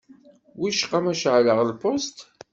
[0.59, 2.17] Wicqa ma ceεleɣ lpusṭ?